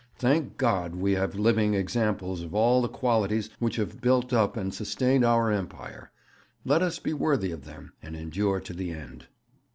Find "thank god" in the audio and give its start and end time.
0.15-0.95